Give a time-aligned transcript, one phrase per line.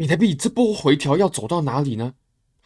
[0.00, 2.14] 比特币这波回调要走到哪里呢？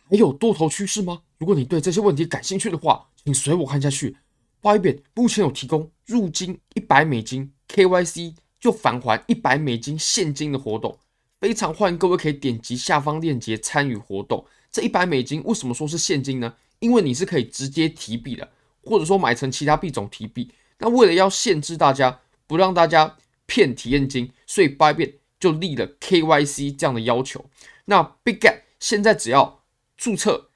[0.08, 1.22] 还有多头趋势吗？
[1.36, 4.16] 如果你对这些问题感兴趣的话，请随我看下去。
[4.62, 10.96] Bybit 目前有提供入金一百美金 KYC 就返还一百美金现金的活动，
[11.40, 14.46] 非常欢迎各位可以点击下方链接参与活动。
[14.70, 16.54] 这一百美金为什么说是现金呢？
[16.78, 18.48] 因为你是可以直接提币的，
[18.84, 20.48] 或者说买成其他币种提币。
[20.78, 23.16] 那为了要限制大家，不让大家
[23.46, 25.14] 骗体验金，所以 Bybit
[25.44, 27.44] 就立了 KYC 这样的要求。
[27.84, 29.62] 那 BigGet 现在只要
[29.96, 30.48] 注册、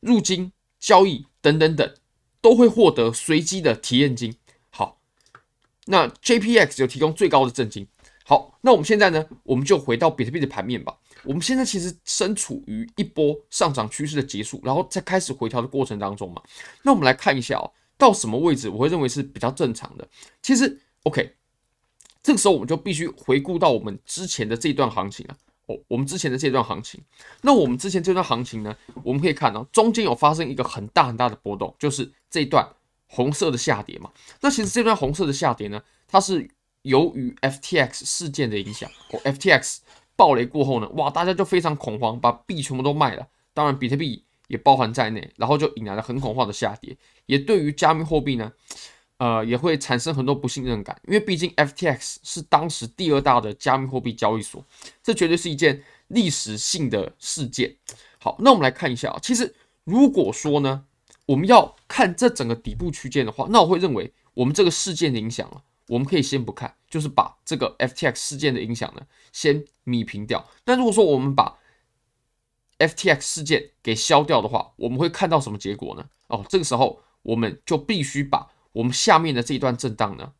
[0.00, 1.94] 入金、交易等等等。
[2.40, 4.32] 都会获得随机的体验金。
[4.70, 5.00] 好，
[5.86, 7.88] 那 JPX 有提供最高的赠金。
[8.24, 10.96] 好，那我们现在呢，我们就回到比特币的盘面吧。
[11.24, 16.40] 我们现在其实身处于一波上涨趋势的结束，然后再开始回调的过程当中嘛。
[16.84, 20.08] 那我们来看一下哦，到什么位置我会认为是比较正常的？
[20.40, 21.34] 其实，OK，
[22.28, 25.36] 这个时候我们就必须回顾到我们之前的这段行情啊。
[25.64, 27.00] 哦，我们之前的这段行情，
[27.40, 32.68] 那我们之前这段行情呢，我们可以看到中间有发生一个很大很大的波动，就是这段
[33.06, 34.10] 红色的下跌嘛。
[34.42, 36.46] 那其实这段红色的下跌呢，它是
[36.82, 38.90] 由于 FTX 事件的影响。
[39.10, 39.78] 哦，FTX
[40.14, 48.52] 暴雷过后呢，哇，大家就非常恐慌，把币全部都卖了，当然比特币也包含在内，然后就引来了很恐慌的下跌，也对于加密货币呢。
[49.18, 54.64] 呃，也会产生很多不信任感，因为毕竟 FTX 是当时第二大的加密货币交易所，
[55.02, 57.76] 这绝对是一件历史性的事件。
[58.20, 60.84] 好，那我们来看一下啊，其实如果说呢，
[61.26, 70.48] 我们要看这整个底部区间的话，那我会认为我们这个事件的影响啊，我们可以先不看，就是把这个 FTX 事件的影响呢先米平掉。
[70.64, 71.58] 那如果说我们把
[72.78, 76.08] FTX 事件给消掉的话，我们会看到什么结果呢？
[76.28, 80.34] 哦，这个时候我们就必须把我们下面的这一段震荡呢，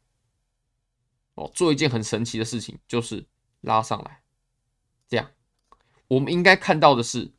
[1.35, 3.27] 哦，做一件很神奇的事情，就是
[3.63, 4.23] 拉上来，
[5.09, 5.31] 这样，
[6.09, 7.33] 我们应该看到的是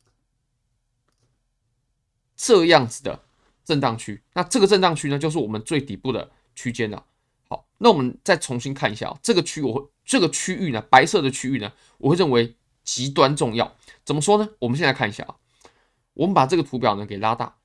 [2.36, 3.24] 这样子的
[3.64, 4.22] 震荡区。
[4.34, 7.06] 那这个震荡区呢，就是我们最底部的区间了。
[7.48, 13.76] 好，那我们再重新看一下这个区，我会这个区域呢，白色的区域呢，我会认为极端重要。
[14.04, 14.48] 怎么说呢？
[14.58, 15.36] 我们现在看一下啊，
[16.14, 17.59] 我们把这个图表呢给拉大。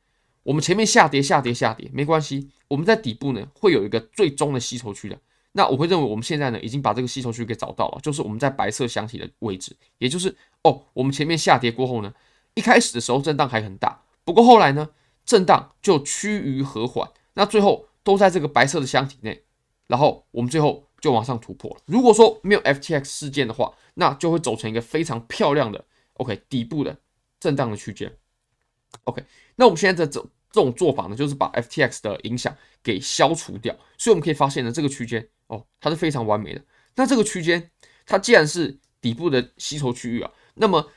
[0.45, 5.19] 我们前面下跌下跌下跌没关系，我们在底部呢会有一个最终的吸筹区的。
[5.53, 12.13] 那我会认为我们现在呢已经把这个吸筹区给找到了，就是我们在白色箱体的位置，也就是哦，我们前面下跌过后呢，
[12.53, 14.89] 一开始的时候震荡还很大，不过后来呢
[15.25, 19.43] 震荡就趋于和缓，那最后都在这个白色的箱体内，
[19.87, 21.77] 然后我们最后就往上突破了。
[21.87, 25.85] 如果说没有 FTX 事件的话，那就会走成一个非常漂亮的
[26.17, 26.97] OK 底部的
[27.39, 28.15] 震荡的区间。
[29.03, 29.23] OK，
[29.55, 30.25] 那我们现在的这。
[30.51, 36.61] 这种做法呢，就是把 FTX 的影响给消除掉，所以我们可以发现呢，这个区间哦，它是非常完美的。
[36.95, 37.71] 那这个区间，
[38.05, 40.89] 它既然是底部的吸筹区域啊，那么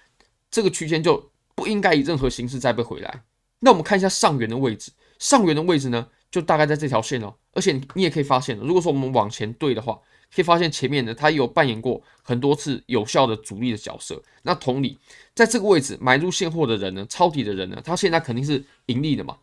[0.48, 3.25] 这个区间就不应该以任何形式再被回来。
[3.58, 7.34] 那我们看一下上缘的位置，上缘的位置呢，就大概在这条线哦。
[7.53, 10.00] 而且你也可以发现，如果说我们往前对的话，
[10.34, 14.22] 可以发现前面呢，它有扮演过很多次有效的主力的角色。
[14.42, 14.98] 那同理，
[15.34, 19.36] 在这个位置买入现货的人呢，抄底的人呢，他现在肯定是盈利的嘛。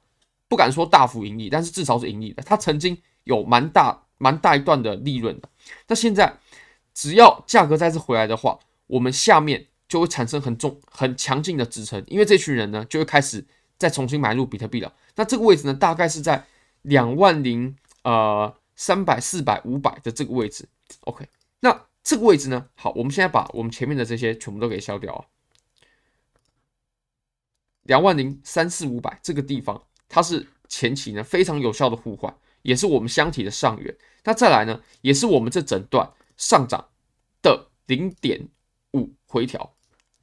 [0.47, 2.43] 不敢说大幅盈利，但是至少是盈利的。
[2.43, 5.49] 他曾经有蛮大蛮大一段的利润的。
[5.87, 6.37] 那现在
[6.93, 13.43] 只要价格再次回来的话，我们下面就会产生很重很强劲的支撑，因为这群人呢就会开始
[13.79, 14.93] 再重新买入比特币了。
[15.15, 16.45] 那这个位置呢，大概是在
[16.83, 20.69] 两万零呃三百四百五百的这个位置。
[21.01, 21.27] OK，
[21.59, 25.25] 那这个位置呢，好，我们现在把我们前面的这些全部都给消掉啊，
[27.83, 29.83] 两万零三四五百这个地方。
[30.07, 33.97] 它是前期呢非常有效的互换，也是我们箱体的上缘。
[34.23, 36.89] 那再来呢，也是我们这整段上涨
[37.41, 38.47] 的零点
[38.93, 39.75] 五回调。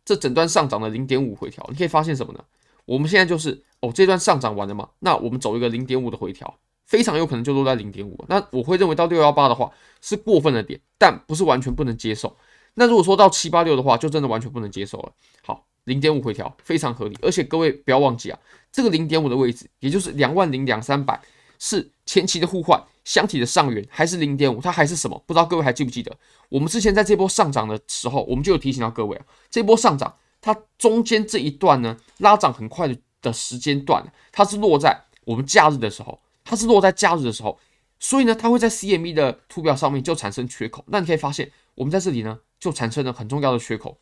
[0.05, 2.45] 这整段上涨的零点五回调，你可以发现什么呢？
[2.85, 6.59] 我们现在就是哦，这段上涨完了嘛，那我们走一个零点五的回调，
[6.93, 8.23] 非常有可能就落在零点五。
[8.29, 12.37] 那我会认为到六幺八的话是过分的点，但不是完全不能接受。
[12.75, 15.13] 那如果说到七八六的话，就真的完全不能接受了。
[15.43, 15.65] 好。
[15.85, 18.39] 零点五回调非常合理，而且各位不要忘记啊，
[18.71, 21.21] 这个零点五的位置，也就是两万零两三百，
[21.59, 24.61] 是前期的互换箱体的上缘，还是零点五？
[24.61, 25.21] 它还是什么？
[25.27, 26.17] 不知道各位还记不记得？
[26.51, 32.89] 我们之前在这波上涨的时候，我们就有提醒到各位啊，这波上涨它中间这一段呢，拉涨很快
[33.21, 36.21] 的时间段，它是落在我们假日的时候，
[36.53, 37.59] 它是落在假日的时候，
[37.99, 40.85] 所以呢，它会在 CME 的图表上面就产生缺口。
[40.89, 43.97] 那你可以发现，我们在这里呢，就产生了很重要的缺口。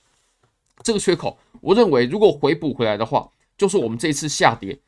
[0.82, 4.80] 这个缺口，我认为如果回补回来的话，就是我们这一次下跌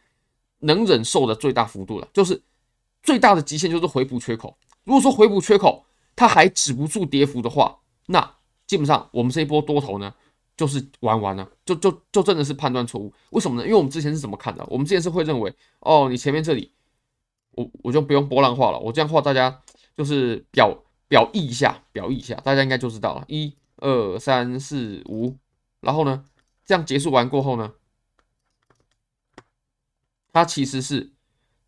[0.58, 2.08] 能忍受的最大幅度了。
[2.12, 2.42] 就是
[3.00, 4.56] 最大的极限就是回补缺口。
[4.82, 5.84] 如果说回补缺口
[6.16, 8.34] 它还止不住跌幅的话，那
[8.66, 10.12] 基本上我们这一波多头呢，
[10.56, 13.14] 就是玩完了，就就就真的是判断错误。
[13.30, 13.64] 为什么呢？
[13.64, 14.66] 因为我们之前是怎么看的？
[14.68, 16.72] 我们之前是会认为，哦，你前面这里，
[17.52, 19.62] 我我就不用波浪画了，我这样画大家
[19.96, 23.24] 就是表表意一下，表意一下，大家应该就知道了。
[23.28, 25.36] 一、二、三、四、五，
[25.80, 26.24] 然后呢，
[26.64, 27.74] 这样结束完过后呢，
[30.32, 31.12] 它其实是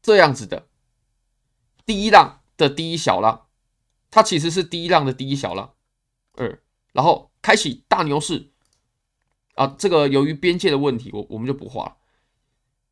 [0.03, 0.67] 这样子的，
[1.85, 3.47] 第一浪的第一小浪，
[4.11, 5.75] 它其实是第一浪的第一小浪，
[6.33, 8.51] 二，然后开启大牛市。
[9.57, 11.97] 啊，这个由于边界的问题，我我们就不画了。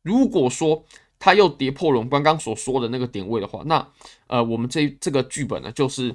[0.01, 0.85] 如果说
[1.23, 3.89] 它又跌破了我们刚刚所说的那个点位的话，那
[4.27, 6.13] 呃，我们这这个剧本呢，就是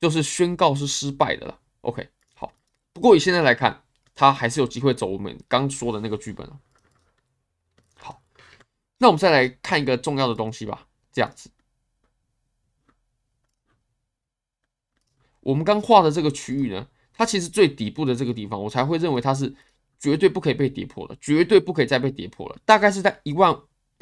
[0.00, 1.58] 就是宣告是失败的了。
[1.80, 2.52] OK，好。
[2.92, 3.82] 不过以现在来看，
[4.14, 6.48] 它还是有机会走我们刚说的那个剧本。
[7.98, 8.22] 好，
[8.98, 10.86] 那我们再来看一个重要的东西吧。
[11.12, 11.50] 这样子，
[15.40, 19.52] 我们刚画的这个区域呢，它其实最底部的这个地方，我才会认为它是
[19.98, 22.56] 绝对不可以被跌破的，绝对不可以再被跌破了。
[22.64, 23.52] 大概是在一万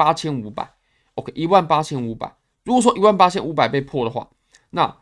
[0.00, 0.66] 八千五百
[1.16, 2.34] ，OK，一万八千五百。
[2.64, 4.30] 如果说一万八千五百被破的话，
[4.70, 4.96] 那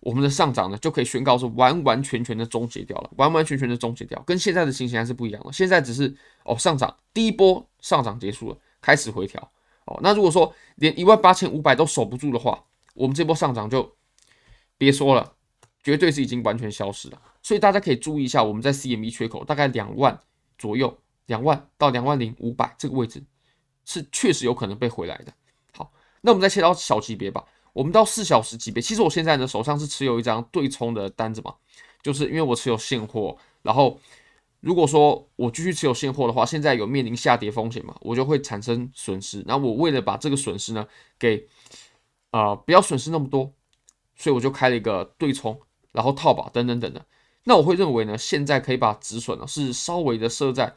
[0.00, 5.50] 我们的上涨呢就可以宣告是完完全全的终结掉了，完完全全的终结掉，跟现在的情形还是不一样的。
[5.50, 6.14] 现在只是
[6.44, 9.40] 哦上涨第一波上涨结束了，开始回调
[9.86, 9.98] 哦。
[10.02, 12.62] 那如果说连一万八千五百都守不住的话，
[12.92, 13.90] 我们这波上涨就
[14.76, 15.32] 别说了，
[15.82, 17.18] 绝对是已经完全消失了。
[17.42, 20.20] 所以大家可以注意一下，我们在 CME 缺口大概两万
[20.58, 23.24] 左右，两万到两万零五百这个位置
[23.84, 25.32] 是确实有可能被回来的。
[25.76, 27.44] 好，那我们再切到小级别吧。
[27.72, 31.54] 我们到四小时级别，其实我现在呢手上是持有一张对冲的单子嘛，
[32.02, 33.98] 就是因为我持有现货，然后
[34.60, 39.42] 如果说我继续持有现货的话，现在有面临下跌风险嘛，我就会产生损失。
[39.46, 40.86] 那我为了把这个损失呢
[41.18, 41.48] 给
[42.30, 43.50] 啊、呃、不要损失那么多，
[44.16, 45.58] 所以我就开了一个对冲，
[45.92, 47.02] 然后套保等等等等。
[47.44, 50.74] 那我会认为呢，现在可以把止损呢是稍微的设在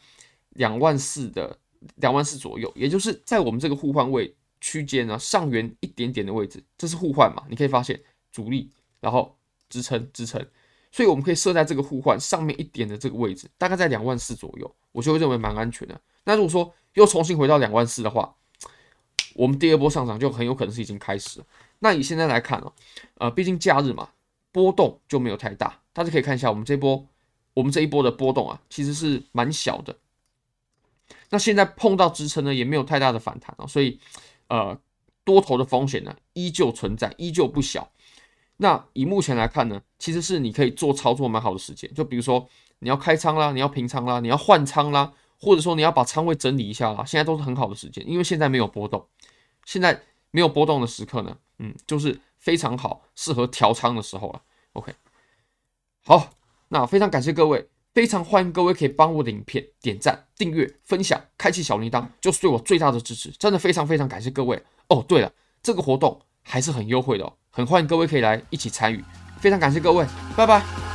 [0.51, 1.59] 两万四的
[1.95, 7.43] 两万四左右，也就是在我们这个互换位区间呢上缘一点点的位置，这是互换嘛？
[7.49, 7.99] 你可以发现
[8.31, 9.37] 阻力，然后
[9.69, 10.45] 支撑支撑，
[10.91, 15.99] 所以我们可以设在这个互换上面一点的这个位置，大概在两万四左右，我就会认为蛮安全的。
[16.23, 18.35] 那如果说又重新回到两万四的话，
[19.35, 21.41] 我们第二波上涨就很有可能是已经开始。
[21.79, 22.73] 那以现在来看哦，
[23.15, 24.09] 呃，毕竟假日嘛。
[24.51, 27.05] 波动就没有太大，大家可以看一下我们这波，
[27.53, 29.93] 我们这一波的波动啊，其实是蛮小的。
[31.29, 33.99] 那现在碰到支撑呢，也没有太大的反弹啊，所以
[34.47, 34.77] 呃，
[35.23, 37.91] 多头的风险呢依旧存在，依旧不小。
[38.57, 42.47] 那以目前来看呢，其实是你可以做操作蛮好的时间，就比如说
[42.79, 49.07] 你要开仓啦，你要平仓啦，你要换仓啦，或者说你要把仓位整理一下啦，现在都是很好的时间，因为现在没有波动，
[49.65, 52.19] 现在没有波动的时刻呢，嗯，就是。
[52.37, 54.39] 非常好，适合调仓的时候了。
[54.73, 54.93] OK，
[56.03, 56.29] 好，
[56.67, 63.31] 那非常感谢各位，非常欢迎各位可以帮我的影片点赞、订阅、分享、开启小铃铛，就是对我最大的支持。
[63.39, 65.03] 真的非常非常感谢各位哦。
[65.07, 65.31] 对了，
[65.63, 69.01] 这个活动还是很优惠的哦，很欢迎各位可以来一起参与。
[69.39, 70.05] 非常感谢各位，
[70.35, 70.94] 拜拜。